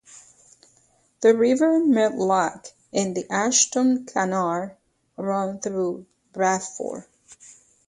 The 1.19 1.35
River 1.37 1.79
Medlock 1.79 2.69
and 2.91 3.15
the 3.15 3.29
Ashton 3.31 4.05
Canal 4.07 4.75
run 5.15 5.59
through 5.59 6.07
Bradford. 6.33 7.03